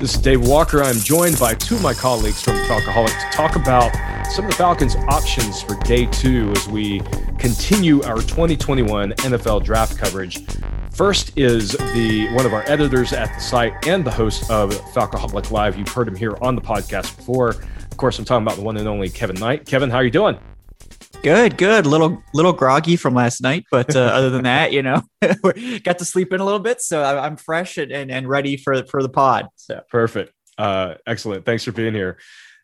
[0.00, 0.82] This is Dave Walker.
[0.82, 3.94] I'm joined by two of my colleagues from Falcoholic to talk about
[4.26, 7.00] some of the Falcons' options for day two as we
[7.38, 10.44] continue our 2021 NFL draft coverage.
[10.90, 15.52] First is the one of our editors at the site and the host of Falcoholic
[15.52, 15.78] Live.
[15.78, 17.50] You've heard him here on the podcast before.
[17.50, 19.64] Of course, I'm talking about the one and only Kevin Knight.
[19.64, 20.36] Kevin, how are you doing?
[21.24, 21.86] Good, good.
[21.86, 26.04] Little little groggy from last night, but uh, other than that, you know, got to
[26.04, 29.08] sleep in a little bit, so I'm fresh and, and, and ready for for the
[29.08, 29.48] pod.
[29.56, 31.46] So perfect, uh, excellent.
[31.46, 32.18] Thanks for being here.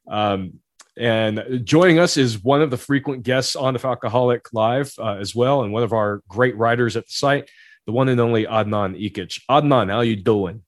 [0.06, 0.60] Um,
[0.94, 5.34] and joining us is one of the frequent guests on the Falcoholic Live uh, as
[5.34, 7.48] well, and one of our great writers at the site,
[7.86, 9.40] the one and only Adnan Ikic.
[9.50, 10.62] Adnan, how you doing?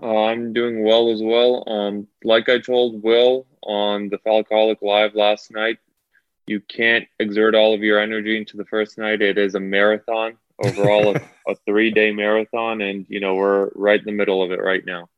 [0.00, 1.68] Uh, I'm doing well as well.
[1.68, 5.78] Um, like I told Will on the Falcoholic Live last night,
[6.46, 9.22] you can't exert all of your energy into the first night.
[9.22, 13.98] It is a marathon overall, a, a three day marathon, and you know we're right
[13.98, 15.08] in the middle of it right now.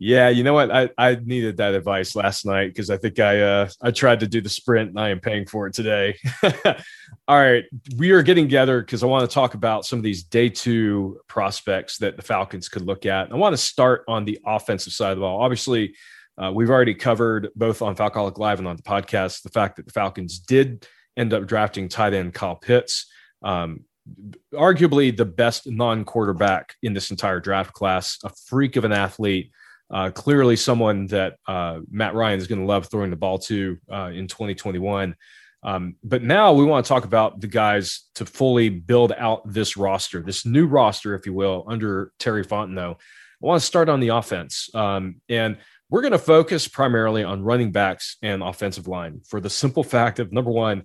[0.00, 0.70] Yeah, you know what?
[0.70, 4.28] I, I needed that advice last night because I think I uh, I tried to
[4.28, 6.16] do the sprint and I am paying for it today.
[7.26, 7.64] All right,
[7.96, 11.18] we are getting together because I want to talk about some of these day two
[11.26, 13.32] prospects that the Falcons could look at.
[13.32, 15.40] I want to start on the offensive side of the ball.
[15.40, 15.94] Obviously,
[16.38, 19.86] uh, we've already covered both on Falcoholic Live and on the podcast the fact that
[19.86, 23.06] the Falcons did end up drafting tight end Kyle Pitts,
[23.42, 23.84] um,
[24.54, 29.50] arguably the best non quarterback in this entire draft class, a freak of an athlete.
[29.90, 33.78] Uh, clearly, someone that uh, Matt Ryan is going to love throwing the ball to
[33.90, 35.16] uh, in 2021.
[35.62, 39.76] Um, but now we want to talk about the guys to fully build out this
[39.76, 42.94] roster, this new roster, if you will, under Terry Fontenot.
[42.94, 44.68] I want to start on the offense.
[44.74, 45.58] Um, and
[45.90, 50.18] we're going to focus primarily on running backs and offensive line for the simple fact
[50.18, 50.84] of number one,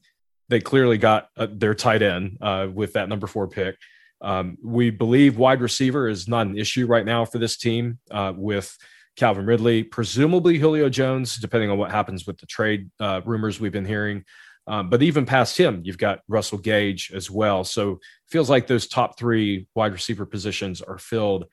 [0.50, 3.76] they clearly got uh, their tight end uh, with that number four pick.
[4.22, 8.34] Um, we believe wide receiver is not an issue right now for this team uh,
[8.36, 8.78] with
[9.18, 13.72] Calvin Ridley, presumably Julio Jones, depending on what happens with the trade uh, rumors we've
[13.72, 14.24] been hearing.
[14.66, 17.66] Um, but even past him, you've got Russell Gage as well.
[17.66, 18.00] So
[18.30, 21.46] feels like those top three wide receiver positions are filled.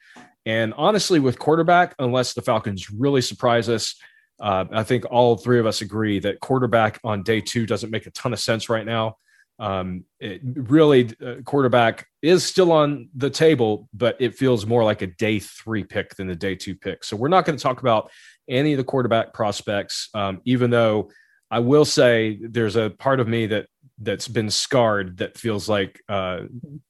[0.47, 3.95] And honestly, with quarterback, unless the Falcons really surprise us,
[4.41, 8.07] uh, I think all three of us agree that quarterback on day two doesn't make
[8.07, 9.17] a ton of sense right now.
[9.59, 15.03] Um, it really, uh, quarterback is still on the table, but it feels more like
[15.03, 17.05] a day three pick than a day two pick.
[17.05, 18.11] So we're not going to talk about
[18.49, 21.11] any of the quarterback prospects, um, even though
[21.51, 23.67] I will say there's a part of me that
[24.01, 26.41] that's been scarred that feels like uh,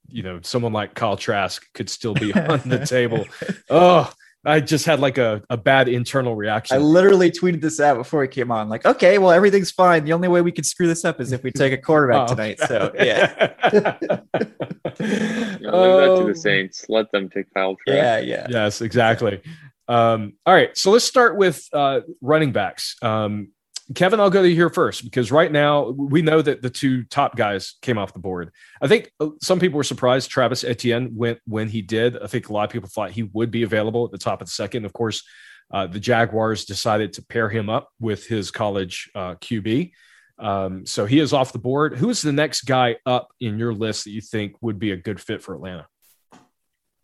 [0.08, 3.26] you know someone like Kyle Trask could still be on the table.
[3.68, 4.12] Oh,
[4.44, 6.74] I just had like a, a bad internal reaction.
[6.76, 8.70] I literally tweeted this out before he came on.
[8.70, 10.04] Like, okay, well, everything's fine.
[10.04, 12.34] The only way we could screw this up is if we take a quarterback oh,
[12.34, 12.58] tonight.
[12.60, 13.52] So yeah.
[13.72, 16.86] leave that to the um, Saints.
[16.88, 17.96] Let them take Kyle Trask.
[17.96, 18.46] Yeah, yeah.
[18.48, 19.42] Yes, exactly.
[19.88, 22.96] Um, all right, so let's start with uh, running backs.
[23.02, 23.48] Um,
[23.94, 27.02] Kevin, I'll go to you here first because right now we know that the two
[27.04, 28.52] top guys came off the board.
[28.80, 32.16] I think uh, some people were surprised Travis Etienne went when he did.
[32.16, 34.46] I think a lot of people thought he would be available at the top of
[34.46, 34.84] the second.
[34.84, 35.24] Of course,
[35.72, 39.92] uh, the Jaguars decided to pair him up with his college uh, QB.
[40.38, 41.98] Um, so he is off the board.
[41.98, 44.96] Who is the next guy up in your list that you think would be a
[44.96, 45.86] good fit for Atlanta?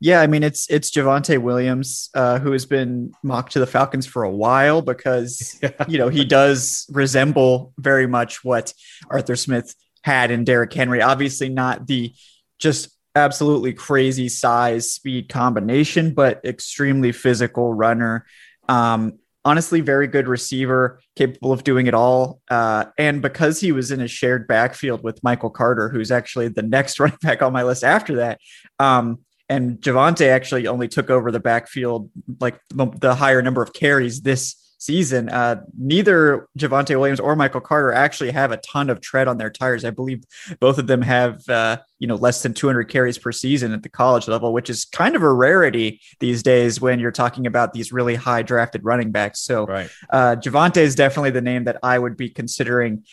[0.01, 4.07] Yeah, I mean it's it's Javonte Williams uh, who has been mocked to the Falcons
[4.07, 5.71] for a while because yeah.
[5.89, 8.75] you know he does resemble very much what
[9.09, 11.01] Arthur Smith had in Derrick Henry.
[11.01, 12.13] Obviously, not the
[12.59, 18.27] just absolutely crazy size speed combination, but extremely physical runner.
[18.69, 22.41] Um, honestly, very good receiver, capable of doing it all.
[22.51, 26.63] Uh, and because he was in a shared backfield with Michael Carter, who's actually the
[26.63, 28.39] next running back on my list after that.
[28.79, 32.11] Um, and Javonte actually only took over the backfield,
[32.41, 35.29] like the, higher number of carries this season.
[35.29, 39.51] Uh, neither Javonte Williams or Michael Carter actually have a ton of tread on their
[39.51, 39.85] tires.
[39.85, 40.25] I believe
[40.61, 43.89] both of them have, uh, you know, less than 200 carries per season at the
[43.89, 47.93] college level, which is kind of a rarity these days when you're talking about these
[47.93, 49.41] really high drafted running backs.
[49.41, 49.91] So right.
[50.11, 53.05] uh, Javonte is definitely the name that I would be considering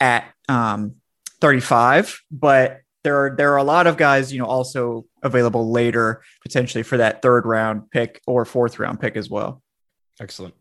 [0.00, 0.96] at um,
[1.40, 6.22] 35, but there are there are a lot of guys, you know, also available later
[6.42, 9.62] potentially for that third round pick or fourth round pick as well.
[10.20, 10.54] Excellent.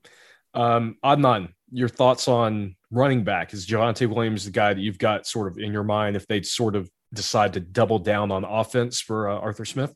[0.53, 3.53] Um, Adnan, your thoughts on running back?
[3.53, 6.45] Is Javonte Williams the guy that you've got sort of in your mind if they'd
[6.45, 9.94] sort of decide to double down on offense for uh, Arthur Smith?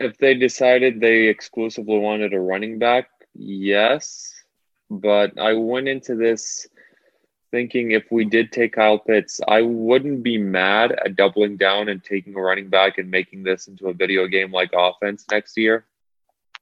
[0.00, 4.32] If they decided they exclusively wanted a running back, yes.
[4.90, 6.66] But I went into this
[7.54, 12.02] thinking if we did take Kyle Pitts, I wouldn't be mad at doubling down and
[12.02, 15.86] taking a running back and making this into a video game like offense next year.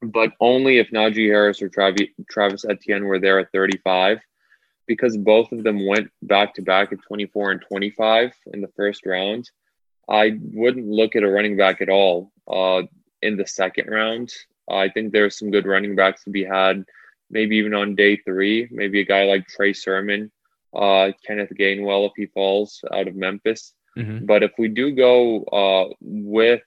[0.02, 4.18] But only if Najee Harris or Travis, Travis Etienne were there at 35,
[4.86, 9.06] because both of them went back to back at 24 and 25 in the first
[9.06, 9.48] round.
[10.10, 12.82] I wouldn't look at a running back at all uh,
[13.22, 14.30] in the second round.
[14.70, 16.84] I think there's some good running backs to be had,
[17.30, 18.68] maybe even on day three.
[18.70, 20.30] Maybe a guy like Trey Sermon
[20.74, 23.74] uh, Kenneth Gainwell if he falls out of Memphis.
[23.96, 24.26] Mm-hmm.
[24.26, 26.62] But if we do go uh, with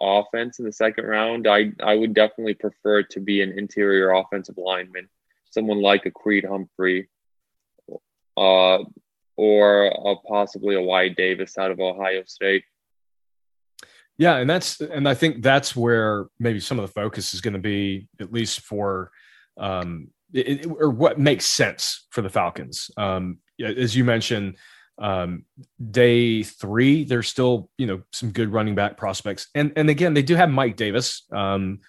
[0.00, 4.56] offense in the second round, I I would definitely prefer to be an interior offensive
[4.58, 5.08] lineman,
[5.50, 7.08] someone like a Creed Humphrey,
[8.36, 8.78] uh,
[9.36, 12.64] or a, possibly a Wyatt Davis out of Ohio State.
[14.18, 17.54] Yeah, and that's and I think that's where maybe some of the focus is going
[17.54, 19.10] to be, at least for
[19.56, 22.90] um, it, or what makes sense for the Falcons.
[22.96, 24.56] Um, as you mentioned,
[24.98, 25.44] um,
[25.90, 30.22] day three, there's still you know some good running back prospects, and and again they
[30.22, 31.24] do have Mike Davis.
[31.32, 31.80] Um,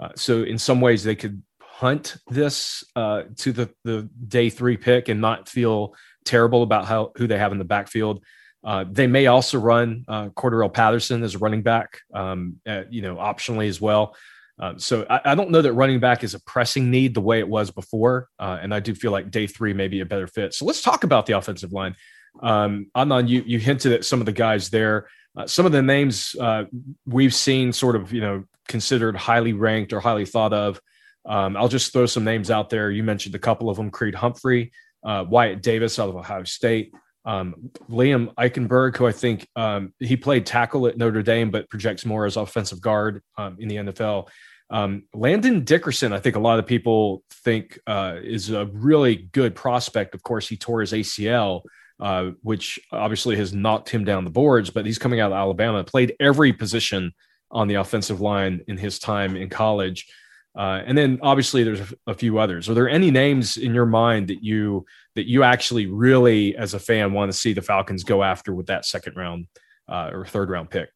[0.00, 4.76] uh, so in some ways they could hunt this uh, to the the day three
[4.76, 5.94] pick and not feel
[6.24, 8.22] terrible about how who they have in the backfield.
[8.62, 13.00] Uh, they may also run uh, Cordarrelle Patterson as a running back, um, at, you
[13.00, 14.14] know, optionally as well.
[14.60, 17.38] Um, so I, I, don't know that running back is a pressing need the way
[17.38, 20.26] it was before, uh, and I do feel like day three may be a better
[20.26, 20.52] fit.
[20.52, 21.96] So let's talk about the offensive line.
[22.42, 25.08] Um, Adnan, you you hinted at some of the guys there.
[25.34, 26.64] Uh, some of the names uh,
[27.06, 30.78] we've seen sort of you know considered highly ranked or highly thought of.
[31.24, 32.90] Um, I'll just throw some names out there.
[32.90, 34.72] You mentioned a couple of them: Creed Humphrey,
[35.02, 36.92] uh, Wyatt Davis out of Ohio State.
[37.24, 42.06] Um, Liam Eichenberg, who I think um, he played tackle at Notre Dame, but projects
[42.06, 44.28] more as offensive guard um, in the NFL.
[44.70, 49.54] Um, Landon Dickerson, I think a lot of people think uh, is a really good
[49.54, 50.14] prospect.
[50.14, 51.62] Of course, he tore his ACL,
[51.98, 55.84] uh, which obviously has knocked him down the boards, but he's coming out of Alabama,
[55.84, 57.12] played every position
[57.50, 60.06] on the offensive line in his time in college.
[60.56, 62.68] Uh, and then obviously there's a, a, few others.
[62.68, 66.80] Are there any names in your mind that you that you actually really, as a
[66.80, 69.46] fan, want to see the Falcons go after with that second round
[69.88, 70.88] uh, or third round pick?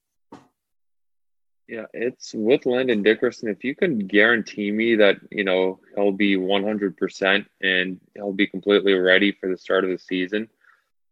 [1.68, 3.48] Yeah, it's with Landon Dickerson.
[3.48, 8.92] If you can guarantee me that, you know, he'll be 100% and he'll be completely
[8.94, 10.48] ready for the start of the season,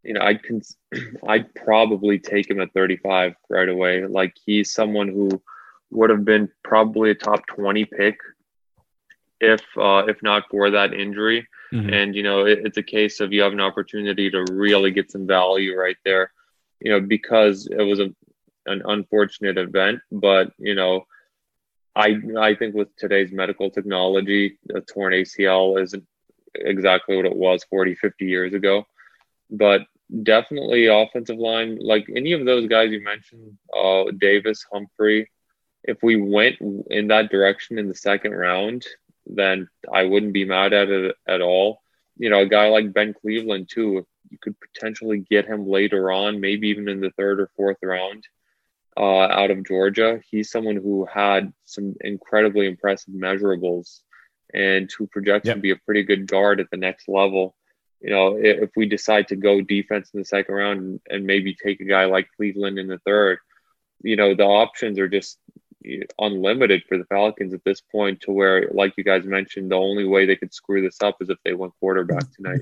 [0.03, 0.77] you know, I'd cons-
[1.27, 4.05] I'd probably take him at 35 right away.
[4.05, 5.41] Like he's someone who
[5.91, 8.19] would have been probably a top 20 pick
[9.43, 11.47] if uh, if not for that injury.
[11.73, 11.93] Mm-hmm.
[11.93, 15.11] And you know, it, it's a case of you have an opportunity to really get
[15.11, 16.33] some value right there.
[16.81, 18.15] You know, because it was a
[18.67, 21.07] an unfortunate event, but you know,
[21.97, 26.07] I I think with today's medical technology, a torn ACL isn't
[26.55, 28.87] exactly what it was 40, 50 years ago.
[29.51, 29.83] But
[30.23, 35.31] definitely offensive line, like any of those guys you mentioned, uh, Davis, Humphrey,
[35.85, 36.57] if we went
[36.91, 38.85] in that direction in the second round,
[39.27, 41.83] then I wouldn't be mad at it at all.
[42.17, 46.41] You know, a guy like Ben Cleveland too, you could potentially get him later on,
[46.41, 48.25] maybe even in the third or fourth round
[48.97, 50.21] uh, out of Georgia.
[50.31, 54.01] He's someone who had some incredibly impressive measurables
[54.53, 55.57] and who projects yep.
[55.57, 57.57] to be a pretty good guard at the next level.
[58.01, 61.55] You know, if, we decide to go defense in the second round and, and maybe
[61.55, 63.39] take a guy like Cleveland in the third,
[64.03, 65.39] you know, the options are just
[66.19, 70.05] unlimited for the Falcons at this point to where, like you guys mentioned, the only
[70.05, 72.61] way they could screw this up is if they went quarterback tonight.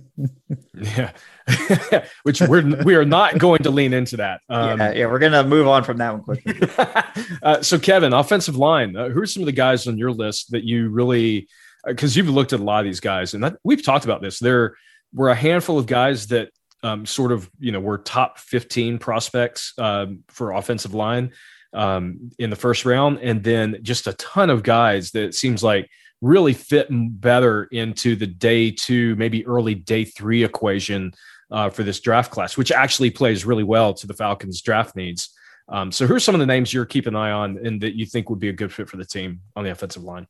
[0.75, 4.41] yeah, which we're we are not going to lean into that.
[4.49, 6.69] Um, yeah, yeah, we're gonna move on from that one quickly.
[7.43, 8.97] uh, so, Kevin, offensive line.
[8.97, 11.49] Uh, who are some of the guys on your list that you really?
[11.87, 14.21] Because uh, you've looked at a lot of these guys, and that, we've talked about
[14.23, 14.39] this.
[14.39, 14.77] There
[15.13, 16.51] were a handful of guys that
[16.83, 21.33] um, sort of, you know, were top 15 prospects um, for offensive line
[21.73, 25.89] um, in the first round, and then just a ton of guys that seems like
[26.21, 31.13] really fit better into the day two, maybe early day three equation
[31.51, 35.31] uh, for this draft class, which actually plays really well to the Falcons' draft needs.
[35.69, 37.95] Um, so, who are some of the names you're keeping an eye on and that
[37.95, 40.27] you think would be a good fit for the team on the offensive line?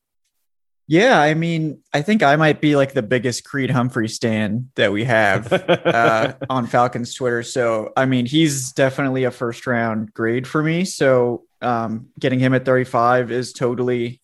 [0.90, 4.90] Yeah, I mean, I think I might be like the biggest Creed Humphrey stan that
[4.90, 7.44] we have uh, on Falcons Twitter.
[7.44, 10.84] So, I mean, he's definitely a first round grade for me.
[10.84, 14.20] So, um, getting him at 35 is totally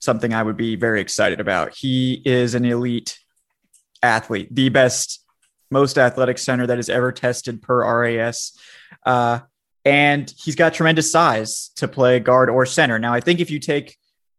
[0.00, 1.72] something I would be very excited about.
[1.76, 3.20] He is an elite
[4.02, 5.24] athlete, the best,
[5.70, 8.58] most athletic center that has ever tested per RAS.
[9.04, 9.38] Uh,
[9.84, 12.98] and he's got tremendous size to play guard or center.
[12.98, 13.96] Now, I think if you take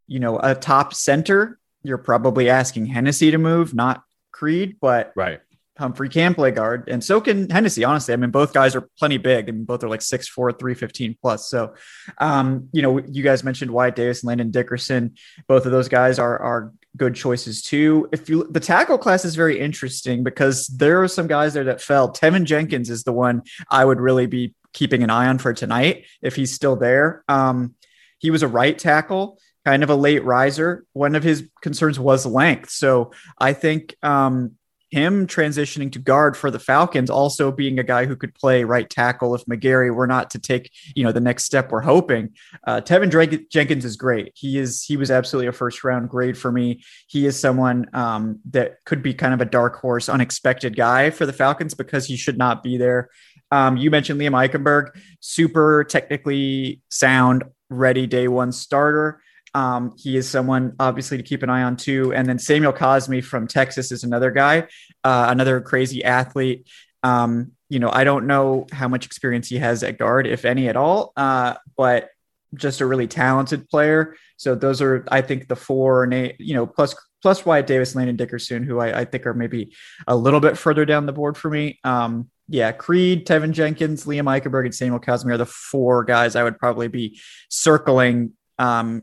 [0.08, 5.40] you know, a top center, you're probably asking Hennessy to move, not Creed, but right.
[5.78, 7.84] Humphrey can play guard, and so can Hennessy.
[7.84, 9.48] Honestly, I mean, both guys are plenty big.
[9.48, 11.50] I mean, both are like 6'4", 315 plus.
[11.50, 11.76] So,
[12.18, 15.16] um, you know, you guys mentioned Wyatt Davis and Landon Dickerson.
[15.48, 18.10] Both of those guys are are good choices too.
[18.12, 21.82] If you the tackle class is very interesting because there are some guys there that
[21.82, 22.12] fell.
[22.12, 26.06] Teven Jenkins is the one I would really be keeping an eye on for tonight
[26.22, 27.24] if he's still there.
[27.28, 27.76] Um,
[28.20, 30.86] he was a right tackle kind of a late riser.
[30.94, 32.70] One of his concerns was length.
[32.70, 34.54] So I think um,
[34.92, 38.90] him transitioning to guard for the Falcons, also being a guy who could play right
[38.90, 42.30] tackle if McGary were not to take, you know, the next step we're hoping.
[42.66, 44.32] Uh, Teven Drake- Jenkins is great.
[44.36, 46.82] He is he was absolutely a first round grade for me.
[47.08, 51.26] He is someone um, that could be kind of a dark horse, unexpected guy for
[51.26, 53.10] the Falcons because he should not be there.
[53.52, 59.20] Um, you mentioned Liam Eichenberg, super technically sound, ready day one starter.
[59.58, 62.14] Um, he is someone obviously to keep an eye on too.
[62.14, 64.68] And then Samuel Cosmi from Texas is another guy,
[65.04, 66.68] uh, another crazy athlete.
[67.02, 70.70] Um, you know, I don't know how much experience he has at guard, if any
[70.70, 72.12] at all, uh, but
[72.54, 74.16] just a really talented player.
[74.38, 78.64] So those are, I think, the four, you know, plus plus Wyatt Davis, Landon Dickerson,
[78.64, 81.80] who I, I, think are maybe a little bit further down the board for me.
[81.84, 86.44] Um, yeah, Creed, Teven Jenkins, Liam Eichenberg, and Samuel Cosmi are the four guys I
[86.44, 89.02] would probably be circling um,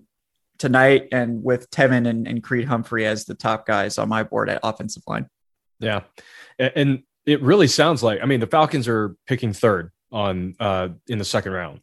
[0.58, 4.48] tonight and with Teven and, and Creed Humphrey as the top guys on my board
[4.48, 5.28] at offensive line.
[5.80, 6.02] Yeah.
[6.58, 11.18] And it really sounds like, I mean, the Falcons are picking third on uh, in
[11.18, 11.80] the second round.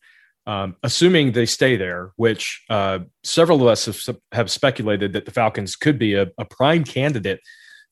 [0.48, 5.32] Um, assuming they stay there, which uh, several of us have, have, speculated that the
[5.32, 7.40] Falcons could be a, a, prime candidate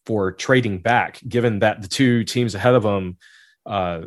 [0.08, 3.18] for trading back, given that the two teams ahead of them
[3.68, 4.02] uh,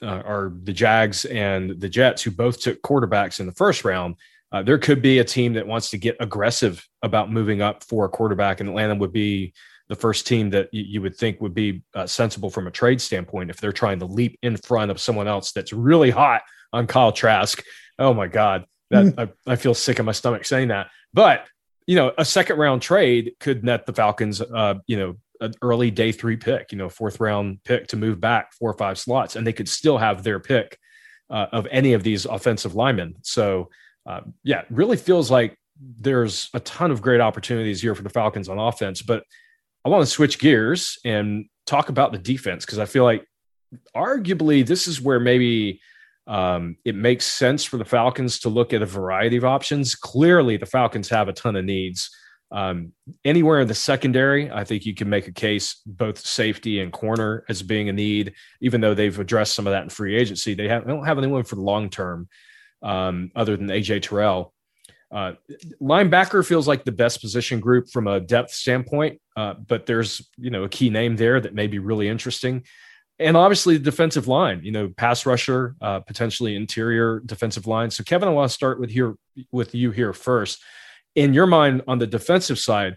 [0.00, 4.14] uh are the Jags and the Jets, who both took quarterbacks in the first round.
[4.52, 8.04] Uh, there could be a team that wants to get aggressive about moving up for
[8.04, 9.52] a quarterback, and Atlanta would be
[9.88, 13.00] the first team that y- you would think would be uh, sensible from a trade
[13.00, 16.42] standpoint if they're trying to leap in front of someone else that's really hot
[16.72, 17.62] on Kyle Trask.
[17.98, 19.28] Oh my God, that mm.
[19.46, 20.88] I, I, feel sick in my stomach saying that.
[21.12, 21.46] But
[21.86, 25.90] you know, a second round trade could net the Falcons, uh, you know, an early
[25.90, 29.36] day three pick, you know, fourth round pick to move back four or five slots,
[29.36, 30.78] and they could still have their pick
[31.30, 33.14] uh, of any of these offensive linemen.
[33.22, 33.70] So
[34.06, 38.48] uh, yeah, really feels like there's a ton of great opportunities here for the Falcons
[38.48, 39.02] on offense.
[39.02, 39.24] But
[39.84, 43.24] I want to switch gears and talk about the defense because I feel like
[43.94, 45.80] arguably this is where maybe
[46.26, 49.94] um, it makes sense for the Falcons to look at a variety of options.
[49.94, 52.10] Clearly, the Falcons have a ton of needs.
[52.52, 52.92] Um,
[53.24, 57.44] anywhere in the secondary, I think you can make a case both safety and corner
[57.48, 60.54] as being a need, even though they've addressed some of that in free agency.
[60.54, 62.28] They, have, they don't have anyone for the long term
[62.82, 64.52] um, other than AJ Terrell.
[65.12, 65.32] Uh,
[65.82, 70.50] linebacker feels like the best position group from a depth standpoint, uh, but there's you
[70.50, 72.62] know a key name there that may be really interesting,
[73.18, 74.60] and obviously the defensive line.
[74.62, 77.90] You know, pass rusher, uh, potentially interior defensive line.
[77.90, 79.16] So Kevin, I want to start with here
[79.50, 80.62] with you here first.
[81.16, 82.96] In your mind, on the defensive side,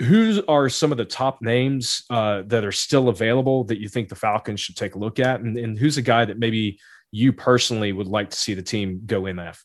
[0.00, 4.08] who are some of the top names uh, that are still available that you think
[4.08, 6.80] the Falcons should take a look at, and, and who's a guy that maybe
[7.10, 9.58] you personally would like to see the team go in MF.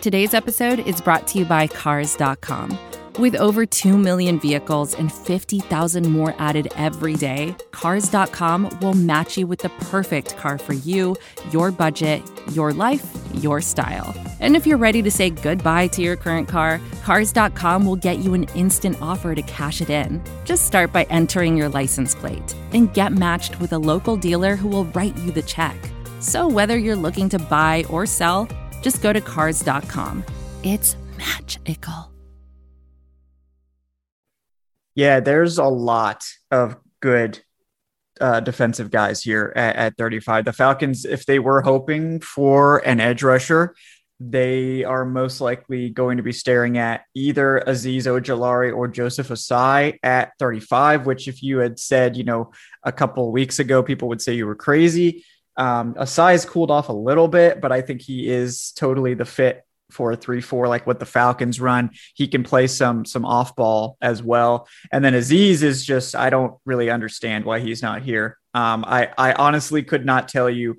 [0.00, 2.78] Today's episode is brought to you by Cars.com.
[3.18, 9.46] With over 2 million vehicles and 50,000 more added every day, Cars.com will match you
[9.46, 11.16] with the perfect car for you,
[11.50, 12.22] your budget,
[12.52, 14.14] your life, your style.
[14.38, 18.34] And if you're ready to say goodbye to your current car, Cars.com will get you
[18.34, 20.22] an instant offer to cash it in.
[20.44, 24.68] Just start by entering your license plate and get matched with a local dealer who
[24.68, 25.76] will write you the check.
[26.20, 28.48] So whether you're looking to buy or sell,
[28.82, 30.24] just go to cars.com.
[30.62, 32.12] It's magical.
[34.94, 37.40] Yeah, there's a lot of good
[38.20, 40.46] uh, defensive guys here at, at 35.
[40.46, 43.74] The Falcons, if they were hoping for an edge rusher,
[44.18, 49.98] they are most likely going to be staring at either Azeez Ojulari or Joseph Ossai
[50.02, 52.50] at 35, which if you had said, you know,
[52.82, 55.24] a couple weeks ago, people would say you were crazy.
[55.56, 59.66] Um, has cooled off a little bit, but I think he is totally the fit
[59.90, 61.90] for a three four like what the Falcons run.
[62.14, 64.68] He can play some some off ball as well.
[64.92, 68.38] And then Azeez is just I don't really understand why he's not here.
[68.54, 70.76] Um, I I honestly could not tell you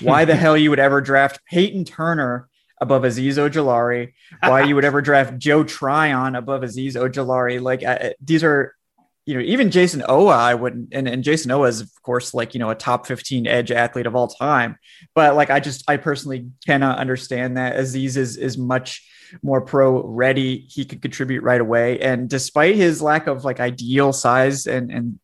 [0.00, 2.48] why the hell you would ever draft Peyton Turner
[2.80, 7.60] above Azeez Ojulari, why you would ever draft Joe Tryon above Azeez Ojulari.
[7.60, 8.74] Like uh, these are
[9.24, 12.54] you know, even Jayson Oweh, I wouldn't, and, and Jayson Oweh is, of course, like,
[12.54, 14.76] you know, a top 15 edge athlete of all time.
[15.14, 17.76] But like, I just, I personally cannot understand that.
[17.76, 19.08] Azeez is, is much
[19.42, 20.66] more pro ready.
[20.68, 22.00] He could contribute right away.
[22.00, 25.20] And despite his lack of like ideal size and, and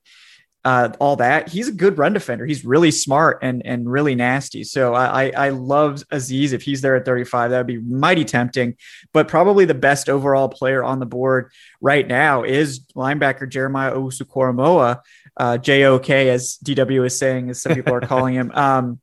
[0.69, 1.49] uh, all that.
[1.49, 2.45] He's a good run defender.
[2.45, 4.65] He's really smart and and really nasty.
[4.65, 8.77] So I I love Azeez If he's there at 35, that would be mighty tempting.
[9.15, 15.01] But probably the best overall player on the board right now is linebacker Jeremiah Owusu-Koramoah,
[15.39, 18.51] uh, JOK, as DW is saying, as some people are calling him.
[18.53, 19.01] Um,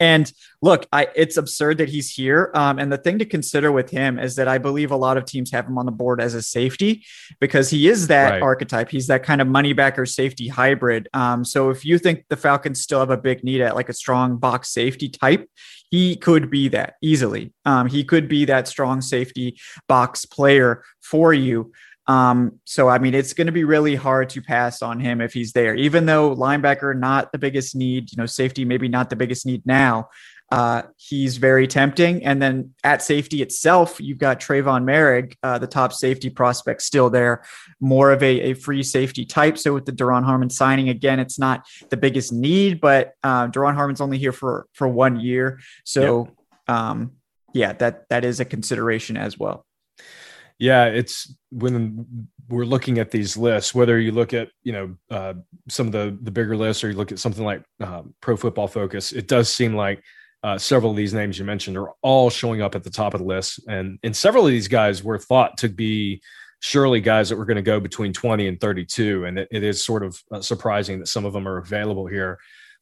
[0.00, 2.50] and look, I, it's absurd that he's here.
[2.54, 5.24] Um, and the thing to consider with him is that I believe a lot of
[5.24, 7.04] teams have him on the board as a safety
[7.40, 8.42] because he is that right.
[8.42, 8.90] archetype.
[8.90, 11.08] He's that kind of money backer safety hybrid.
[11.12, 13.94] Um, so if you think the Falcons still have a big need at like a
[13.94, 15.48] strong box safety type,
[15.90, 17.52] he could be that easily.
[17.64, 21.72] Um, he could be that strong safety box player for you.
[22.08, 25.34] Um, so I mean, it's going to be really hard to pass on him if
[25.34, 29.16] he's there, even though linebacker not the biggest need, you know, safety maybe not the
[29.16, 30.08] biggest need now.
[30.50, 32.24] Uh, he's very tempting.
[32.24, 37.10] And then at safety itself, you've got Trevon Moehrig, uh, the top safety prospect, still
[37.10, 37.44] there,
[37.80, 39.58] more of a, a free safety type.
[39.58, 43.74] So with the Duron Harmon signing, again, it's not the biggest need, but uh, Duron
[43.74, 45.60] Harmon's only here for for one year.
[45.84, 46.28] So
[46.66, 46.76] yep.
[46.76, 47.12] um,
[47.52, 49.66] yeah, that that is a consideration as well.
[50.58, 55.34] Yeah, it's when we're looking at these lists, whether you look at you know uh,
[55.68, 58.68] some of the the bigger lists or you look at something like uh, Pro Football
[58.68, 60.02] Focus, it does seem like
[60.42, 63.20] uh, several of these names you mentioned are all showing up at the top of
[63.20, 66.20] the list, and and several of these guys were thought to be
[66.60, 69.84] surely guys that were going to go between 20 and 32 and it, it is
[69.84, 72.36] sort of uh, surprising that some of them are available here.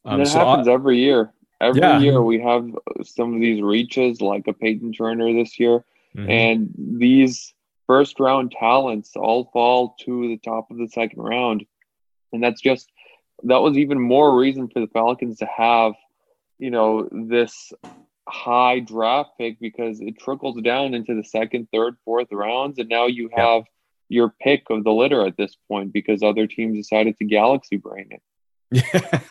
[0.06, 1.30] Um, it so happens I, every year.
[1.60, 1.98] Every yeah.
[1.98, 2.70] year we have
[3.02, 5.84] some of these reaches like a peyton turner this year.
[6.16, 6.30] Mm-hmm.
[6.30, 7.52] and these
[7.86, 11.64] first round talents all fall to the top of the second round.
[12.32, 12.90] And that's just,
[13.44, 15.92] that was even more reason for the Falcons to have,
[16.58, 17.72] you know, this
[18.28, 22.78] high draft pick because it trickles down into the second, third, fourth rounds.
[22.78, 23.62] And now you have
[24.08, 24.16] yeah.
[24.16, 28.08] your pick of the litter at this point because other teams decided to galaxy brain
[28.10, 28.22] it.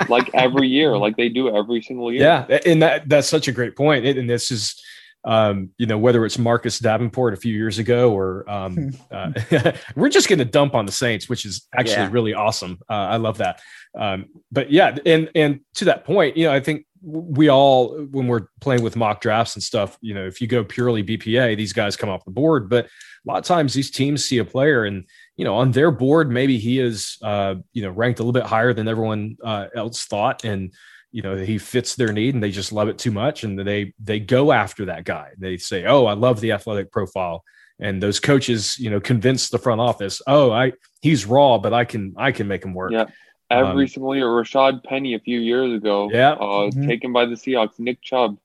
[0.09, 2.23] like every year, like they do every single year.
[2.49, 4.05] Yeah, and that that's such a great point.
[4.05, 4.81] And this is
[5.25, 9.31] um, you know, whether it's Marcus Davenport a few years ago or um, uh,
[9.95, 12.09] we're just going to dump on the Saints, which is actually yeah.
[12.11, 12.79] really awesome.
[12.89, 13.59] Uh, I love that.
[13.97, 18.27] Um, but yeah, and and to that point, you know, I think we all when
[18.27, 21.73] we're playing with mock drafts and stuff, you know, if you go purely BPA, these
[21.73, 22.69] guys come off the board.
[22.69, 22.89] But a
[23.25, 25.05] lot of times these teams see a player and
[25.37, 28.47] you know on their board maybe he is uh, you know ranked a little bit
[28.47, 30.73] higher than everyone uh, else thought and
[31.15, 33.45] you know he fits their need and they just love it too much.
[33.45, 35.31] And they they go after that guy.
[35.37, 37.43] They say oh i love the athletic profile.
[37.79, 41.85] And those coaches you know convince the front office oh i he's raw but i
[41.85, 42.91] can i can make him work.
[42.91, 43.05] Yeah.
[43.49, 46.33] Every um, single year rashad penny a few years ago yeah.
[46.33, 46.87] uh, mm-hmm.
[46.87, 47.79] taken by the seahawks.
[47.79, 48.37] Nick chubb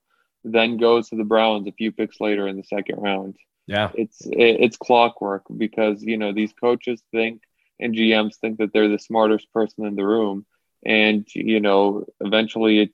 [0.45, 3.35] then goes to the browns a few picks later in the second round.
[3.67, 3.91] Yeah.
[3.95, 7.41] It's it's clockwork because you know these coaches think
[7.81, 10.45] and gms think that they're the smartest person in the room
[10.85, 12.91] and you know eventually it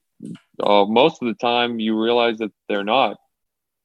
[0.61, 3.17] uh, most of the time you realize that they're not.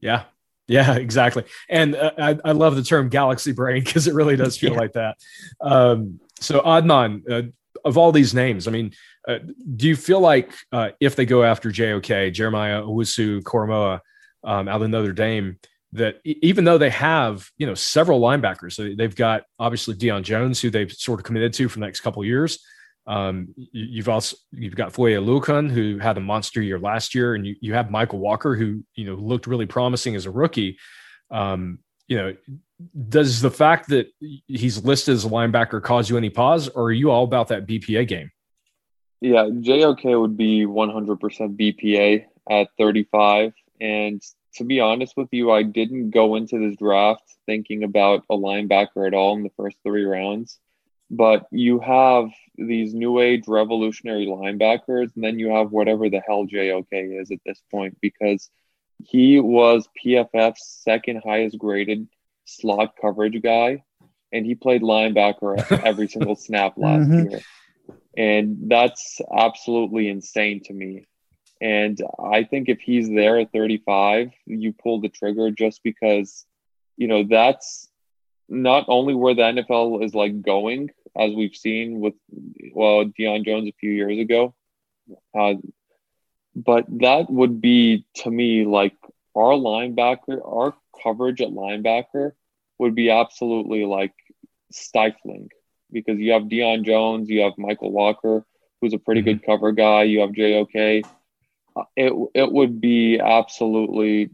[0.00, 0.24] Yeah.
[0.68, 1.44] Yeah exactly.
[1.68, 4.78] And uh, I, I love the term galaxy brain because it really does feel yeah.
[4.78, 5.18] like that.
[5.60, 7.48] Um, so adnan uh,
[7.84, 8.92] of all these names i mean
[9.28, 9.38] uh,
[9.76, 14.00] do you feel like uh, if they go after jok jeremiah Owusu-Koramoah
[14.44, 15.58] um, out of notre dame
[15.92, 20.60] that even though they have you know several linebackers so they've got obviously Deion Jones
[20.60, 22.58] who they've sort of committed to for the next couple years
[23.06, 27.46] um, you've also you've got Foye Oluokun, who had a monster year last year, and
[27.46, 30.78] you, you have Mykal Walker, who you know looked really promising as a rookie.
[31.30, 32.36] Um, you know,
[33.08, 34.08] does the fact that
[34.46, 37.66] he's listed as a linebacker cause you any pause, or are you all about that
[37.66, 38.30] BPA game?
[39.20, 41.16] Yeah, JOK would be 100%
[41.56, 43.52] BPA at 35.
[43.80, 44.20] And
[44.54, 49.06] to be honest with you, I didn't go into this draft thinking about a linebacker
[49.06, 50.58] at all in the first three rounds
[51.12, 56.46] but you have these new age revolutionary linebackers, and then you have whatever the hell
[56.46, 58.50] JOK is at this point because
[59.04, 62.08] he was PFF's second highest graded
[62.46, 63.84] slot coverage guy,
[64.32, 67.30] and he played linebacker every single snap last mm-hmm.
[67.30, 67.40] year.
[68.16, 71.06] And that's absolutely insane to me.
[71.60, 76.46] And I think if he's there at 35, you pull the trigger just because,
[76.96, 77.88] you know, that's
[78.48, 82.14] not only where the NFL is like going, as we've seen with,
[82.72, 84.54] well, Deion Jones a few years ago,
[85.38, 85.54] uh,
[86.54, 88.94] but that would be to me like
[89.34, 92.32] our linebacker, our coverage at linebacker
[92.78, 94.12] would be absolutely like
[94.70, 95.48] stifling
[95.90, 98.44] because you have Deion Jones, you have Mykal Walker,
[98.80, 99.38] who's a pretty mm-hmm.
[99.38, 101.04] good cover guy, you have JOK.
[101.74, 104.30] Uh, it it would be absolutely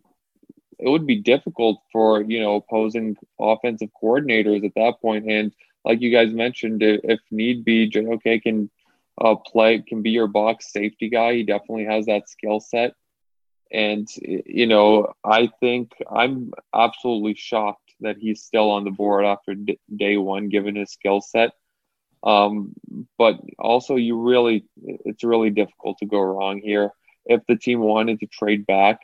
[0.78, 5.52] it would be difficult for you know opposing offensive coordinators at that point and
[5.84, 8.70] like you guys mentioned if need be JOK can
[9.20, 12.94] uh, play can be your box safety guy he definitely has that skill set
[13.70, 19.54] and you know I think I'm absolutely shocked that he's still on the board after
[19.54, 21.50] d- day one, given his skill set.
[22.22, 22.74] Um,
[23.18, 26.90] but also, you really, it's really difficult to go wrong here.
[27.26, 29.00] If the team wanted to trade back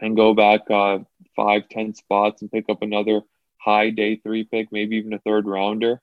[0.00, 0.98] and go back uh,
[1.36, 3.20] five, ten spots and pick up another
[3.68, 6.00] high day three pick, maybe even a third rounder,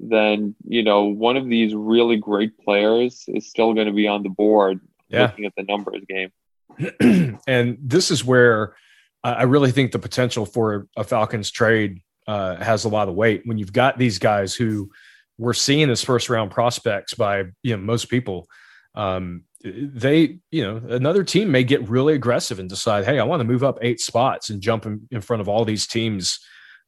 [0.00, 4.22] then you know one of these really great players is still going to be on
[4.22, 4.80] the board.
[5.08, 5.22] Yeah.
[5.22, 8.74] Looking at the numbers game, and this is where
[9.22, 13.42] I really think the potential for a Falcons trade uh, has a lot of weight
[13.44, 14.90] when you've got these guys who
[15.38, 18.48] we're seeing as first round prospects by you know most people.
[18.94, 23.40] Um, they, you know, another team may get really aggressive and decide, hey, I want
[23.40, 26.38] to move up eight spots and jump in, in front of all these teams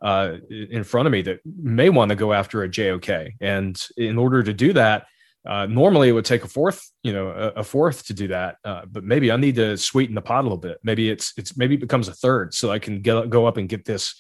[0.01, 3.33] uh, in front of me that may want to go after a JOK.
[3.41, 5.07] And in order to do that,
[5.47, 8.57] uh, normally, it would take a fourth, you know, a, a fourth to do that.
[8.65, 10.79] Uh, but maybe I need to sweeten the pot a little bit.
[10.83, 13.69] Maybe it's it's maybe it becomes a third, so I can get, go up and
[13.69, 14.15] get this,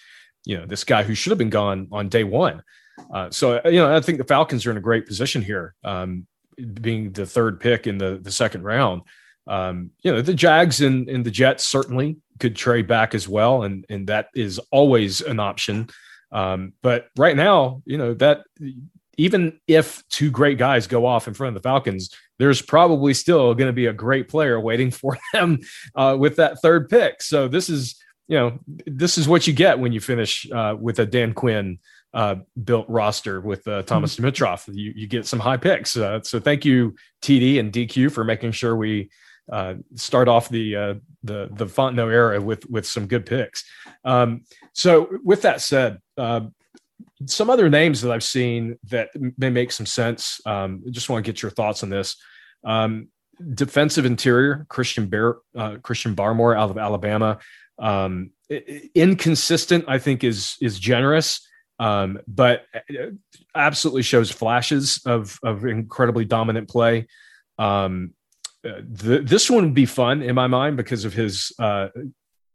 [0.45, 2.63] you know, this guy who should have been gone on day one.
[3.13, 6.27] Uh, so you know, I think the Falcons are in a great position here, um,
[6.81, 9.03] being the third pick in the the second round.
[9.47, 13.63] Um, you know, the Jags and, and the Jets certainly could trade back as well,
[13.63, 15.89] and and that is always an option.
[16.31, 18.45] Um, but right now, you know that
[19.19, 23.53] even if two great guys go off in front of the Falcons, there's probably still
[23.53, 25.59] going to be a great player waiting for them
[25.95, 27.21] uh, with that third pick.
[27.21, 31.01] So this is, you know, this is what you get when you finish uh, with
[31.01, 31.81] a Dan Quinn
[32.15, 34.73] uh, built roster with uh, Thomas mm-hmm.
[34.73, 35.97] You, you get some high picks.
[35.97, 39.11] Uh, so thank you, TD and DQ, for making sure we
[39.51, 43.65] uh, start off the uh, the the Fontenot era with with some good picks.
[44.05, 46.43] Um, so with that said, uh,
[47.27, 50.41] some other names that I've seen that may make some sense.
[50.47, 52.17] Um, just want to get your thoughts on this.
[52.65, 53.09] Um,
[53.55, 57.39] defensive interior, Christian Bear, uh, Christian Barmore out of Alabama.
[57.79, 58.31] Um,
[58.95, 61.47] inconsistent, I think, is is generous,
[61.79, 63.11] um, but uh,
[63.55, 67.07] absolutely shows flashes of of incredibly dominant play.
[67.59, 68.15] Um,
[68.89, 71.89] the, this one would be fun in my mind because of his uh,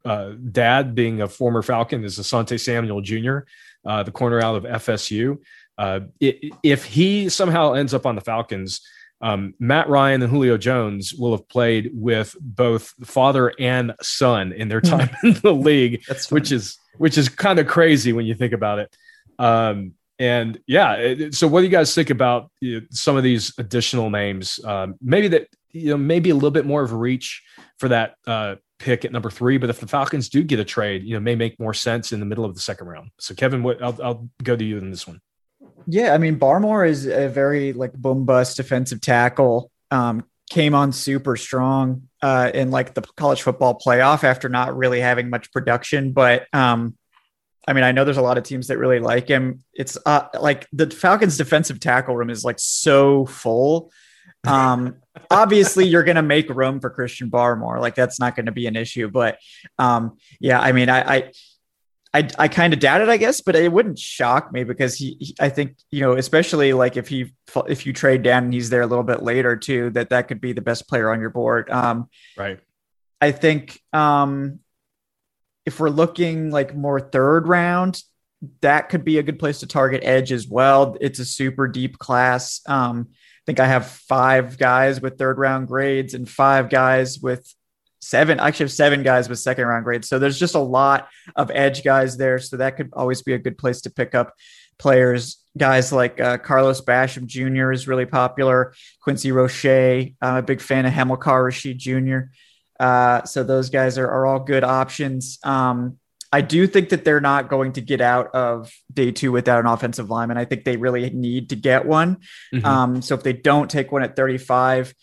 [0.05, 3.39] uh, dad being a former Falcon is Asante Samuel Jr
[3.85, 5.39] uh, the corner out of FSU.
[5.77, 8.81] Uh, it, if he somehow ends up on the Falcons,
[9.21, 14.67] um, Matt Ryan and Julio Jones will have played with both father and son in
[14.67, 18.53] their time in the league, which is which is kind of crazy when you think
[18.53, 18.95] about it.
[19.39, 23.23] Um, and yeah, it, so what do you guys think about you know, some of
[23.23, 24.63] these additional names?
[24.63, 27.43] Um, maybe that you know maybe a little bit more of a reach
[27.79, 29.57] for that uh, pick at number three.
[29.57, 32.19] But if the Falcons do get a trade, you know, may make more sense in
[32.19, 33.09] the middle of the second round.
[33.19, 35.19] So Kevin, what I'll, I'll go to you in this one.
[35.87, 39.71] Yeah, I mean Barmore is a very like boom bust defensive tackle.
[39.91, 44.99] Um, came on super strong uh, in like the college football playoff after not really
[44.99, 46.95] having much production, but um,
[47.67, 49.63] I mean, I know there's a lot of teams that really like him.
[49.73, 53.91] It's uh, like the Falcons' defensive tackle room is like so full
[54.45, 54.97] um,
[55.33, 57.81] obviously, you're going to make room for Christian Barmore.
[57.81, 59.09] Like that's not going to be an issue.
[59.09, 59.39] But
[59.77, 61.31] um, yeah, I mean, I, I
[62.15, 65.17] I, I kind of doubt it, I guess, but it wouldn't shock me because he,
[65.19, 67.33] he, I think, you know, especially like if he,
[67.67, 70.39] if you trade down and he's there a little bit later too, that that could
[70.39, 71.71] be the best player on your board.
[71.71, 72.59] Um, right.
[73.19, 74.59] I think, um,
[75.65, 78.03] if we're looking like more third round,
[78.61, 80.95] that could be a good place to target edge as well.
[81.01, 82.61] It's a super deep class.
[82.67, 83.07] Um,
[83.45, 87.53] think I have five guys with third round grades and five guys with
[87.99, 88.39] seven.
[88.39, 90.07] I actually have seven guys with second round grades.
[90.07, 92.39] So there's just a lot of edge guys there.
[92.39, 94.33] So that could always be a good place to pick up
[94.77, 95.43] players.
[95.57, 97.71] Guys like uh, Carlos Basham Jr.
[97.71, 98.73] is really popular.
[99.01, 99.65] Quincy Roche.
[100.21, 102.31] I'm a big fan of Hamilcar Rashed Jr.
[102.79, 105.39] Uh, so those guys are, are all good options.
[105.43, 105.99] Um,
[106.33, 109.67] I do think that they're not going to get out of day two without an
[109.67, 110.35] offensive lineman.
[110.35, 112.17] I think they really need to get one.
[112.51, 112.65] Mm-hmm.
[112.65, 114.95] Um, so if they don't take one at 35,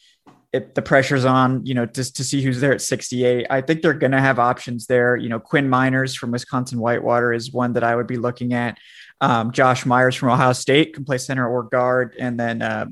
[0.53, 3.47] it, the pressure's on, you know, just to see who's there at 68.
[3.49, 5.15] I think they're going to have options there.
[5.15, 8.77] You know, Quinn Meinerz from Wisconsin Whitewater is one that I would be looking at.
[9.21, 12.17] Um, Josh Myers from Ohio State can play center or guard.
[12.19, 12.87] And then uh,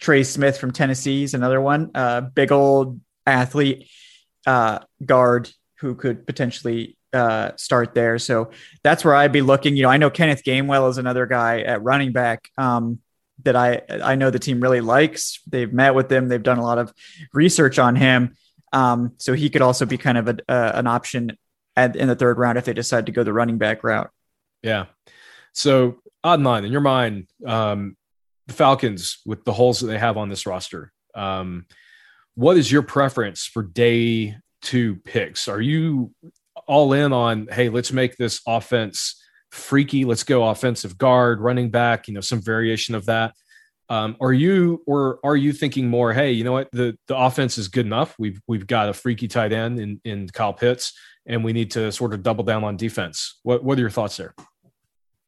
[0.00, 1.92] Trey Smith from Tennessee is another one.
[1.94, 3.88] Uh, big old athlete
[4.48, 8.18] uh, guard who could potentially uh, start there.
[8.18, 8.50] So
[8.82, 9.76] that's where I'd be looking.
[9.76, 12.98] You know, I know Kenneth Gainwell is another guy at running back um,
[13.44, 15.40] that I I know the team really likes.
[15.46, 16.28] They've met with him.
[16.28, 16.92] They've done a lot of
[17.32, 18.36] research on him.
[18.72, 21.38] Um, so he could also be kind of a, uh, an option
[21.76, 24.10] at, in the third round if they decide to go the running back route.
[24.62, 24.86] Yeah.
[25.52, 27.96] So Adnan, in your mind, um,
[28.46, 30.92] the Falcons with the holes that they have on this roster.
[31.14, 31.66] Um,
[32.34, 35.46] what is your preference for day two picks?
[35.46, 36.12] Are you
[36.66, 40.04] all in on, hey, let's make this offense freaky.
[40.04, 43.34] Let's go offensive guard, running back, you know, some variation of that.
[43.88, 47.58] Um, are you or are you thinking more, hey, you know what, the the offense
[47.58, 48.14] is good enough.
[48.18, 50.92] We've we've got a freaky tight end in in Kyle Pitts,
[51.26, 53.38] and we need to sort of double down on defense.
[53.42, 54.34] What what are your thoughts there?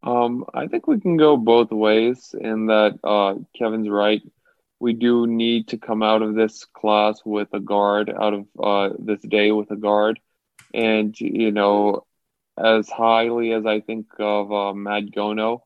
[0.03, 4.23] Um, I think we can go both ways in that uh, Kevin's right.
[4.79, 8.95] We do need to come out of this class with a guard, out of uh,
[8.99, 10.19] this day with a guard.
[10.77, 12.05] And, you know,
[12.59, 15.61] as highly as I think of uh, Matt Gono,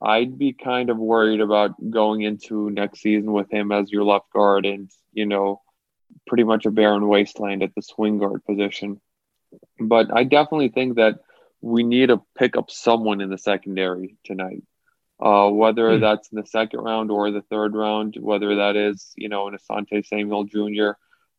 [0.00, 4.30] I'd be kind of worried about going into next season with him as your left
[4.30, 5.62] guard and, you know,
[6.26, 9.00] pretty much a barren wasteland at the swing guard position.
[9.80, 11.20] But I definitely think that
[11.62, 14.64] we need to pick up someone in the secondary tonight.
[15.18, 16.00] Uh, whether mm.
[16.00, 19.56] that's in the second round or the third round, whether that is, you know, an
[19.56, 20.90] Asante Samuel Jr.,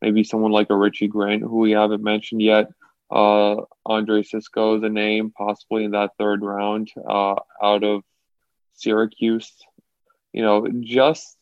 [0.01, 2.69] maybe someone like a Richie Grant, who we haven't mentioned yet,
[3.11, 8.03] uh, Andre Cisco is a name, possibly in that third round uh, out of
[8.73, 9.51] Syracuse.
[10.31, 11.37] You know, just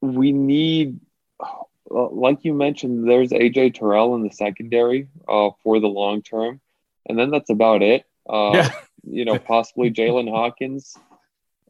[0.00, 1.00] we need,
[1.40, 6.60] uh, like you mentioned, there's AJ Terrell in the secondary uh, for the long term,
[7.08, 8.04] and then that's about it.
[8.28, 8.70] Uh, yeah.
[9.06, 10.96] you know, possibly Jaylinn Hawkins.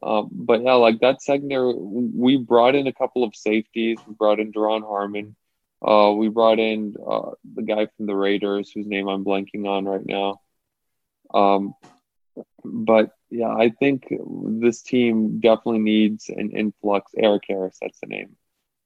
[0.01, 3.97] Um, but yeah, like that secondary, we brought in a couple of safeties.
[4.07, 5.35] We brought in Duron Harmon.
[5.81, 9.85] Uh, we brought in uh, the guy from the Raiders, whose name I'm blanking on
[9.85, 10.41] right now.
[11.33, 11.73] Um,
[12.63, 17.11] but yeah, I think this team definitely needs an influx.
[17.17, 18.35] Erik Harris, that's the name.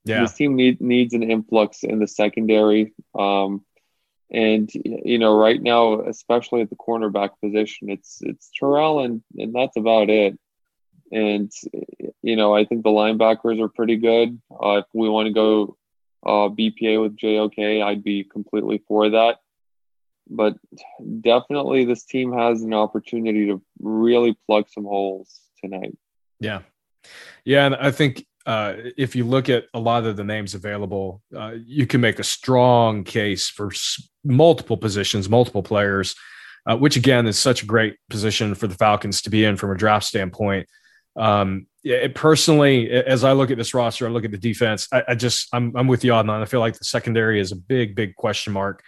[0.06, 2.94] Yeah, this team need, needs an influx in the secondary.
[3.18, 3.66] Um,
[4.32, 9.54] and you know, right now, especially at the cornerback position, it's it's Terrell, and and
[9.54, 10.38] that's about it.
[11.12, 11.52] And
[12.22, 14.40] you know, I think the linebackers are pretty good.
[14.52, 15.78] Uh, if we want to go
[16.26, 19.38] uh, BPA with JOK, I'd be completely for that.
[20.30, 20.58] But
[21.22, 25.98] definitely, this team has an opportunity to really plug some holes tonight.
[26.40, 26.62] Yeah.
[27.46, 27.66] Yeah.
[27.66, 31.54] And I think uh, if you look at a lot of the names available, uh,
[31.66, 36.16] you can make a strong case for s- multiple positions, multiple players,
[36.70, 39.72] uh, which again is such a great position for the Falcons to be in from
[39.72, 40.68] a draft standpoint.
[41.20, 44.88] Um, it, personally, as I look at this roster, I look at the defense.
[44.92, 46.42] I, I just I'm I'm with you on that.
[46.42, 48.84] I feel like the secondary is a big big question mark.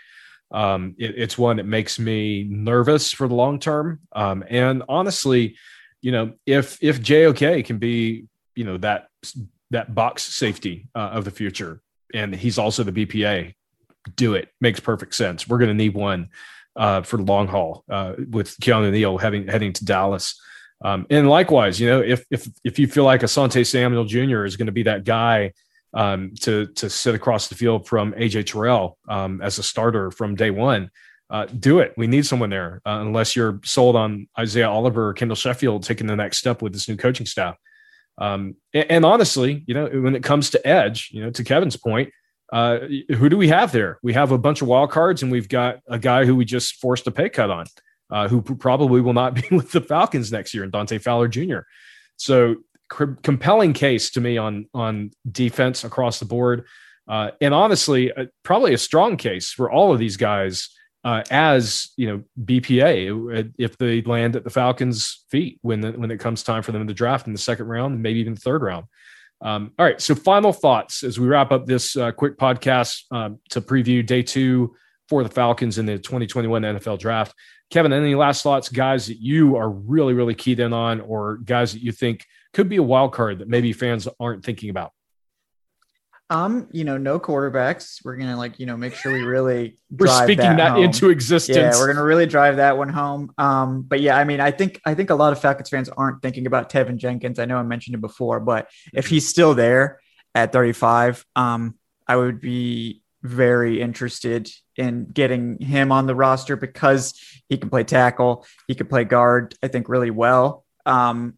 [0.51, 3.99] Um, it, it's one that makes me nervous for the long term.
[4.11, 5.55] Um, and honestly,
[6.01, 9.07] you know, if if JOK can be you know that
[9.71, 11.81] that box safety uh, of the future,
[12.13, 13.53] and he's also the BPA,
[14.15, 15.47] do it makes perfect sense.
[15.47, 16.29] We're going to need one
[16.75, 20.39] uh, for the long haul uh, with Keanu Neal having heading to Dallas.
[20.83, 24.45] Um, and likewise, you know, if if if you feel like Asante Samuel Jr.
[24.45, 25.53] is going to be that guy
[25.93, 30.35] um, to to sit across the field from AJ Terrell um, as a starter from
[30.35, 30.89] day one,
[31.29, 31.93] uh, do it.
[31.97, 36.07] We need someone there, uh, unless you're sold on Isaiah Oliver or Kendall Sheffield taking
[36.07, 37.57] the next step with this new coaching staff.
[38.17, 41.77] Um, and, and, honestly, you know, when it comes to edge, you know, to Kevin's
[41.77, 42.11] point,
[42.51, 42.79] uh,
[43.15, 43.97] who do we have there?
[44.03, 46.75] We have a bunch of wild cards, and we've got a guy who we just
[46.75, 47.65] forced a pay cut on
[48.11, 51.59] uh, who probably will not be with the Falcons next year, and Dante Fowler Jr.
[52.17, 52.57] So
[52.89, 56.65] compelling case to me on on defense across the board,
[57.07, 60.69] uh, and honestly, uh, probably a strong case for all of these guys
[61.03, 65.91] uh, as you know BPA uh, if they land at the Falcons' feet when the,
[65.93, 68.41] when it comes time for them to draft in the second round, maybe even the
[68.41, 68.85] third round.
[69.41, 73.39] Um, all right, so final thoughts as we wrap up this uh, quick podcast um,
[73.49, 74.75] to preview day two
[75.11, 77.35] for the Falcons in the 2021 NFL Draft.
[77.69, 81.73] Kevin, any last thoughts, guys that you are really, really keyed in on, or guys
[81.73, 84.93] that you think could be a wild card that maybe fans aren't thinking about?
[86.29, 87.99] Um, you know, no quarterbacks.
[88.05, 91.57] We're gonna like, you know, make sure we really we're speaking that, that into existence.
[91.57, 93.33] Yeah, we're gonna really drive that one home.
[93.37, 96.21] Um, but yeah, I mean, I think I think a lot of Falcons fans aren't
[96.21, 97.37] thinking about Teven Jenkins.
[97.37, 99.99] I know I mentioned it before, but if he's still there
[100.33, 107.13] at 35, um, I would be very interested in getting him on the roster because
[107.49, 110.65] he can play tackle, he can play guard, I think really well.
[110.85, 111.37] Um,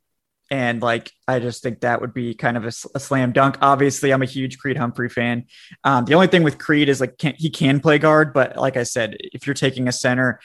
[0.52, 3.58] and like, I just think that would be kind of a, a slam dunk.
[3.62, 5.46] Obviously, I'm a huge Creed Humphrey fan.
[5.84, 8.78] Um, the only thing with Creed is like, can, he can play guard, but like
[8.78, 10.40] I said, if you're taking a center,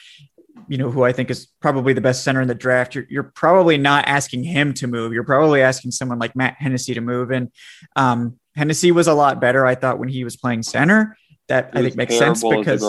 [0.67, 3.23] you know, who I think is probably the best center in the draft, you're, you're
[3.23, 5.13] probably not asking him to move.
[5.13, 7.31] You're probably asking someone like Matt Hennessy to move.
[7.31, 7.51] And
[7.95, 11.17] um, Hennessy was a lot better, I thought, when he was playing center.
[11.49, 12.81] That I think makes sense because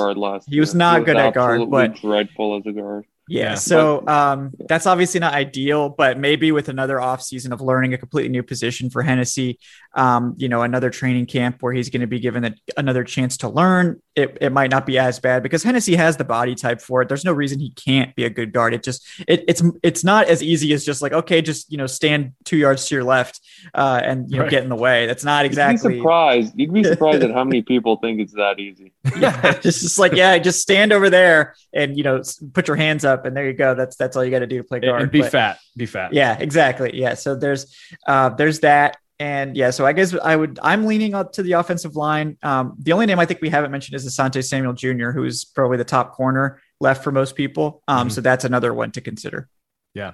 [0.47, 3.07] he was not good at guard, but dreadful as a guard.
[3.31, 3.55] Yeah.
[3.55, 8.29] So um, that's obviously not ideal, but maybe with another offseason of learning a completely
[8.29, 9.61] new position for Hennessy,
[9.95, 13.37] um, you know, another training camp where he's going to be given a, another chance
[13.39, 16.81] to learn, it, it might not be as bad because Hennessy has the body type
[16.81, 17.09] for it.
[17.09, 18.75] There's no reason he can't be a good guard.
[18.75, 21.87] It just it, it's it's not as easy as just like okay, just you know
[21.87, 23.41] stand two yards to your left
[23.75, 24.51] uh, and you know right.
[24.51, 25.07] get in the way.
[25.07, 25.93] That's not exactly.
[25.93, 26.53] You'd be surprised.
[26.57, 28.93] You'd be surprised at how many people think it's that easy.
[29.17, 33.05] yeah, it's just like yeah, just stand over there and you know put your hands
[33.05, 33.75] up and there you go.
[33.75, 35.03] That's that's all you got to do to play guard.
[35.03, 35.59] And be but, fat.
[35.77, 36.13] Be fat.
[36.13, 36.91] Yeah, exactly.
[36.95, 37.15] Yeah.
[37.15, 37.75] So there's
[38.07, 38.99] uh, there's that.
[39.19, 42.39] And yeah, so I guess I would I'm leaning up to the offensive line.
[42.43, 45.77] Um, the only name I think we haven't mentioned is Asante Samuel Jr., who's probably
[45.77, 47.83] the top corner left for most people.
[47.87, 48.15] Um, mm-hmm.
[48.15, 49.49] So that's another one to consider.
[49.95, 50.13] Yeah.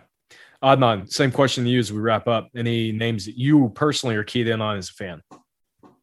[0.62, 2.48] Adnan, same question to you as we wrap up.
[2.56, 5.22] Any names that you personally are keyed in on as a fan?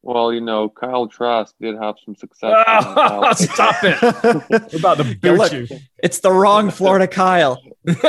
[0.06, 2.54] Well, you know, Kyle Trask did have some success.
[2.68, 4.02] Oh, stop it!
[4.74, 5.66] We're about to boot look, you.
[6.04, 7.64] It's the wrong Florida Kyle.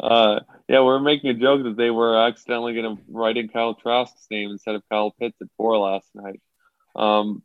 [0.00, 3.74] uh, yeah, we're making a joke that they were accidentally going to write in Kyle
[3.74, 6.40] Trask's name instead of Kyle Pitts at four last night.
[6.96, 7.42] Um,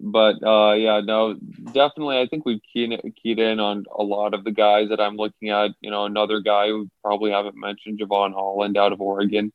[0.00, 2.18] but uh, yeah, no, definitely.
[2.20, 5.50] I think we've keyed, keyed in on a lot of the guys that I'm looking
[5.50, 5.72] at.
[5.82, 9.52] You know, another guy who probably haven't mentioned, Jevon Holland out of Oregon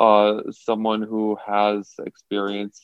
[0.00, 2.80] uh, someone who has experience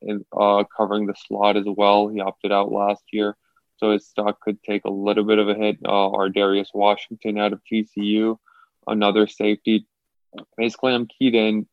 [0.00, 2.06] in uh, covering the slot as well.
[2.06, 3.36] He opted out last year,
[3.78, 5.78] so his stock could take a little bit of a hit.
[5.84, 8.36] Uh, Darius Washington out of TCU,
[8.86, 9.88] another safety.
[10.56, 11.66] Basically, I'm keyed in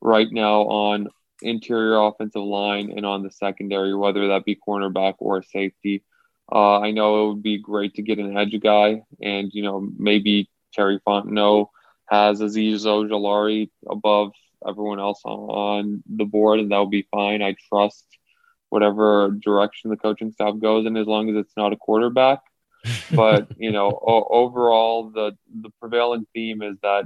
[0.00, 1.10] right now on
[1.42, 6.02] interior offensive line and on the secondary, whether that be cornerback or safety.
[6.50, 9.88] Uh, I know it would be great to get an edge guy, and you know
[9.96, 11.68] maybe Terry Fontenot
[12.10, 14.32] has Azeez Ojulari above
[14.66, 17.40] everyone else on the board, and that'll be fine.
[17.40, 18.04] I trust
[18.68, 22.40] whatever direction the coaching staff goes in, as long as it's not a quarterback.
[23.14, 27.04] but you know, o- overall, the the prevailing theme is that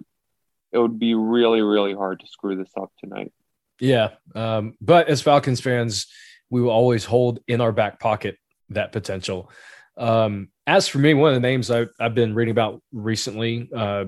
[0.72, 3.32] it would be really, really hard to screw this up tonight.
[3.80, 6.06] Yeah, um, but as Falcons fans,
[6.48, 8.38] we will always hold in our back pocket
[8.70, 9.50] that potential.
[9.96, 14.06] Um, as for me, one of the names I, have been reading about recently, uh,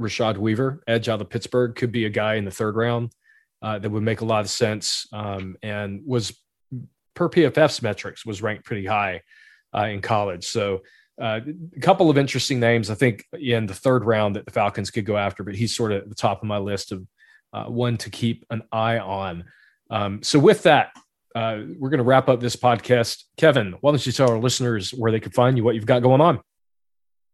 [0.00, 3.12] Rashad Weaver, edge out of Pittsburgh, could be a guy in the third round
[3.62, 6.36] uh, that would make a lot of sense um, and was
[7.14, 9.22] per PFF's metrics was ranked pretty high
[9.76, 10.46] uh, in college.
[10.46, 10.82] So
[11.20, 11.40] uh,
[11.76, 15.04] a couple of interesting names, I think, in the third round that the Falcons could
[15.04, 17.06] go after, but he's sort of at the top of my list of
[17.52, 19.44] uh, one to keep an eye on.
[19.90, 20.92] Um, so with that,
[21.34, 23.24] uh, we're going to wrap up this podcast.
[23.36, 26.02] Kevin, why don't you tell our listeners where they can find you, what you've got
[26.02, 26.40] going on?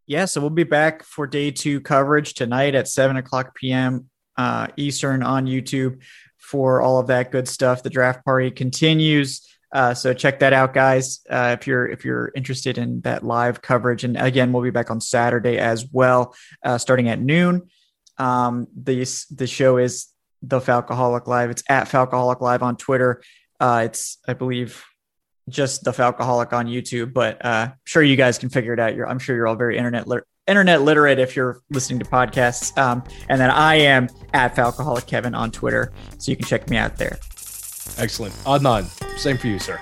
[0.07, 4.11] Yeah, so we'll be back for day two coverage tonight at 7 o'clock p.m.
[4.37, 6.03] Uh, Eastern on YouTube
[6.39, 7.83] for all of that good stuff.
[7.83, 9.49] The draft party continues.
[9.73, 11.21] Uh, so check that out, guys.
[11.29, 14.91] Uh, if you're if you're interested in that live coverage, and again, we'll be back
[14.91, 17.63] on Saturday as well, uh, starting at noon.
[18.19, 20.07] Um, the the show is
[20.43, 21.51] the Falcoholic Live.
[21.51, 23.23] It's at Falcoholic Live on Twitter.
[23.61, 24.85] Uh, it's, I believe,
[25.49, 28.95] just the Falcoholic on YouTube, but uh, sure you guys can figure it out.
[28.95, 32.77] You're, I'm sure you're all very internet lit- internet literate if you're listening to podcasts.
[32.79, 36.77] Um, and then I am at Falcoholic Kevin on Twitter, so you can check me
[36.77, 37.19] out there.
[37.99, 38.85] Excellent, Adnan.
[39.19, 39.81] Same for you, sir.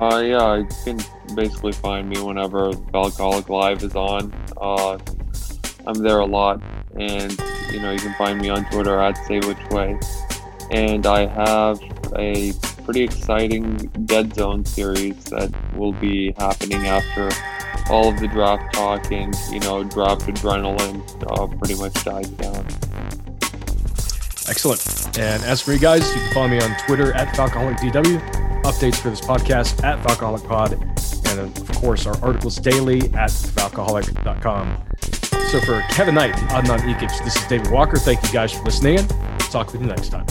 [0.00, 0.98] Uh, yeah, you can
[1.34, 4.32] basically find me whenever Falcoholic Live is on.
[4.56, 4.98] Uh,
[5.86, 6.62] I'm there a lot,
[6.98, 7.38] and
[7.72, 9.98] you know you can find me on Twitter at Say Which Way
[10.70, 11.80] and I have
[12.16, 12.52] a
[12.84, 17.30] pretty exciting Dead Zone series that will be happening after
[17.90, 21.00] all of the draft talk and you know draft adrenaline
[21.30, 22.66] uh, pretty much dies down.
[24.48, 25.18] Excellent.
[25.18, 29.10] And as for you guys, you can follow me on Twitter at FalcoholicDW, updates for
[29.10, 30.72] this podcast at FalcoholicPod,
[31.30, 34.84] and of course our articles daily at Falcoholic.com.
[35.50, 37.96] So for Kevin Knight, Adnan Ikic, this is David Walker.
[37.96, 39.08] Thank you guys for listening in.
[39.50, 40.26] Talk with you next time.